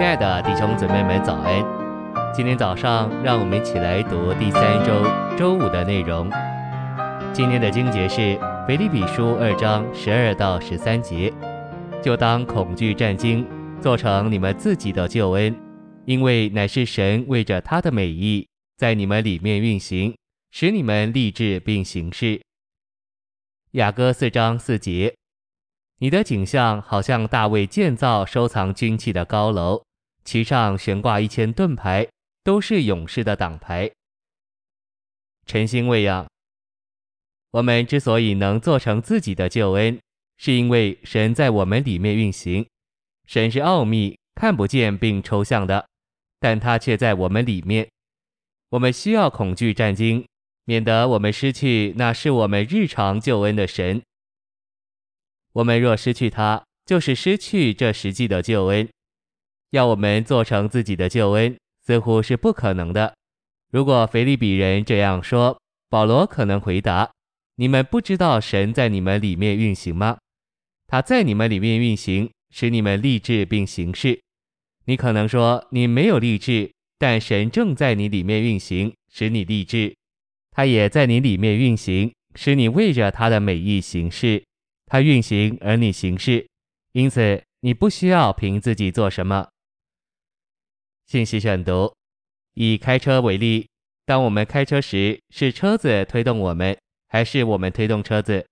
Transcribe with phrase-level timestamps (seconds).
[0.00, 1.62] 亲爱的弟兄姊妹们，早安！
[2.34, 5.04] 今天早上，让我们一起来读第三周
[5.36, 6.30] 周五的内容。
[7.34, 8.20] 今天的经节是
[8.66, 11.30] 《腓立比书》二章十二到十三节，
[12.02, 13.46] 就当恐惧战经，
[13.78, 15.54] 做成你们自己的救恩，
[16.06, 18.48] 因为乃是神为着他的美意，
[18.78, 20.16] 在你们里面运行，
[20.50, 22.40] 使你们立志并行事。
[23.72, 25.14] 雅歌四章四节，
[25.98, 29.82] 你的景象好像大卫建造收藏军器的高楼。
[30.30, 32.06] 其上悬挂一千盾牌，
[32.44, 33.90] 都是勇士的挡牌。
[35.44, 36.24] 晨星喂养，
[37.50, 39.98] 我们之所以能做成自己的救恩，
[40.38, 42.64] 是因为神在我们里面运行。
[43.26, 45.88] 神是奥秘，看不见并抽象的，
[46.38, 47.90] 但他却在我们里面。
[48.68, 50.24] 我们需要恐惧战惊，
[50.64, 54.00] 免得我们失去那是我们日常救恩的神。
[55.54, 58.88] 我们若失去他，就是失去这实际的救恩。
[59.70, 63.14] 要我们做成自己的救恩，似乎是不可能的。
[63.70, 67.10] 如果腓立比人这样说，保罗可能回答
[67.54, 70.18] ：“你们不知道神在你们里面运行吗？
[70.88, 74.20] 他在你们里面运行，使你们立志并行事。
[74.86, 79.94] 你可能说你没有立志，但神正在你里面运行，使你立志。
[80.50, 84.42] 他也在你里面运行，使你为着他的美意行事。
[84.86, 86.44] 他运行而你行事，
[86.90, 89.46] 因此你不需要凭自己做什么。”
[91.10, 91.92] 信息选读：
[92.54, 93.68] 以开车为例，
[94.06, 98.46] 当我们开车时，是车子推动我们，还是我们推动车子？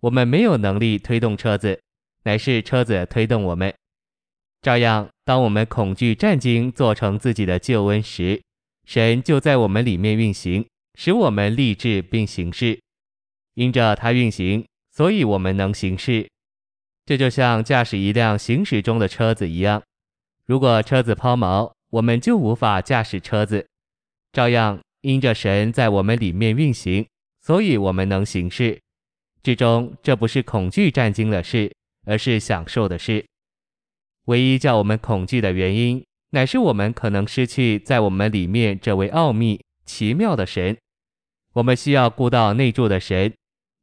[0.00, 1.78] 我们没有能力推动车子，
[2.24, 3.74] 乃是车子推动我们。
[4.62, 8.40] 照样，当我们恐惧战兢，做成自己的救恩时，
[8.86, 12.80] 神就在我们里面运行，使我们立志并行事。
[13.52, 16.26] 因着它运行，所以我们能行事。
[17.04, 19.82] 这就像驾驶一辆行驶中的车子一样，
[20.46, 23.68] 如果车子抛锚，我们就无法驾驶车子，
[24.32, 27.06] 照样因着神在我们里面运行，
[27.42, 28.80] 所以我们能行事。
[29.42, 31.70] 至终，这不是恐惧战兢的事，
[32.06, 33.22] 而是享受的事。
[34.24, 40.74] 唯一叫我们恐惧的原因，乃是我们可能失去在我们里面这位奥秘奇妙的神。
[41.52, 43.30] 我们需要顾到内住的神。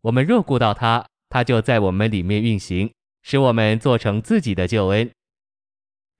[0.00, 2.90] 我们若顾到他，他就在我们里面运行，
[3.20, 5.10] 使我们做成自己的救恩。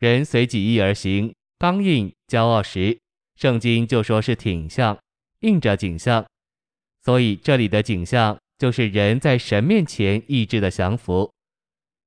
[0.00, 1.32] 人随己意而行。
[1.58, 2.96] 刚硬、骄傲时，
[3.34, 4.96] 圣经就说是挺像，
[5.40, 6.24] 硬着景象。
[7.02, 11.28] 所以这里的景象就是人在神面前意志的降服。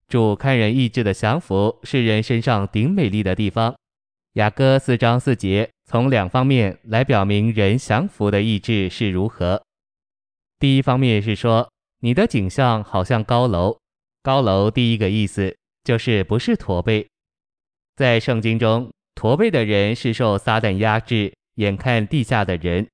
[0.07, 3.75] 主看人意志的降服是人身上顶美丽的地方。
[4.34, 9.62] 雅歌四章四节从两方面来表明人降服的意志是如何。
[10.59, 11.69] 第一方面是说，
[12.00, 13.78] 你的景象好像高楼。
[14.23, 17.06] 高楼第一个意思就是不是驼背，
[17.97, 18.89] 在圣经中。
[19.21, 22.89] 驼背的人是受撒旦压制、眼看地下的人，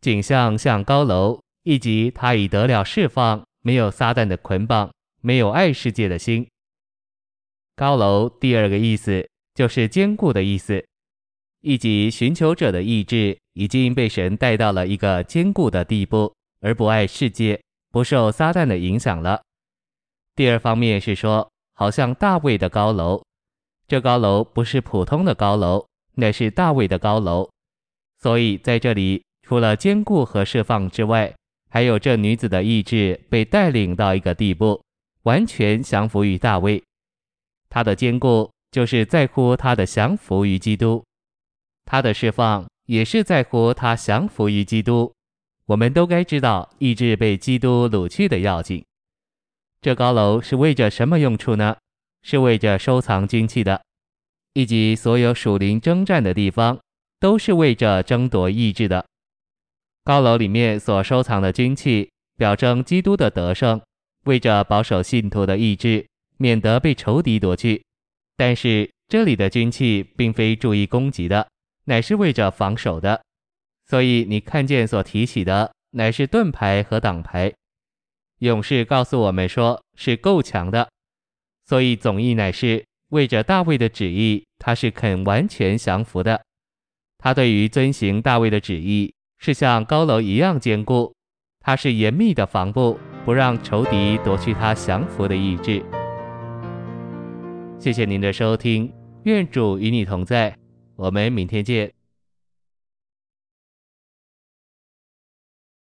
[0.00, 6.44] 景象像高楼，以及他已得了释放，没有撒旦的捆绑，没有爱世界的心。
[7.76, 10.84] 高楼第二个意思就是坚固的意思，
[11.60, 19.40] 以及寻求者的意志已经被神带到了一个坚固的地步，而不爱世界，不受撒旦的影响了。
[20.34, 23.22] 第二方面是说，好像大卫的高楼。
[23.94, 27.48] 这高楼不是普通的高楼，乃是大卫的高楼。
[28.18, 31.32] 所以在这里，除了坚固和释放之外，
[31.70, 34.82] 还有这女子的意志被带领到一个地步，
[35.22, 36.82] 完全降服于大卫。
[37.70, 41.04] 她的坚固就是在乎她的降服于基督，
[41.84, 45.12] 她的释放也是在乎她降服于基督。
[45.66, 48.84] 我们都该知道，意志被基督掳去的要紧。
[49.80, 51.76] 这高楼是为着什么用处呢？
[52.24, 53.80] 是为着收藏军器的，
[54.54, 56.80] 以及所有属灵征战的地方，
[57.20, 59.06] 都是为着争夺意志的。
[60.02, 63.80] 高楼里面所收藏的军器，表征基督的得胜，
[64.24, 66.06] 为着保守信徒的意志，
[66.38, 67.84] 免得被仇敌夺去。
[68.36, 71.46] 但是这里的军器并非注意攻击的，
[71.84, 73.22] 乃是为着防守的。
[73.86, 77.52] 所以你看见所提起的，乃是盾牌和挡牌。
[78.38, 80.88] 勇士告诉我们说，是够强的。
[81.66, 86.40] 所以总意乃是为着大卫的旨意，他是肯完全降服的。
[87.18, 91.14] 他对于遵行大卫的旨意，是像高楼一样坚固。
[91.60, 95.82] 他是严密的防布，不让仇敌夺去他降服的意志。
[97.78, 100.54] 谢谢您的收听，愿主与你同在，
[100.96, 102.03] 我们明天见。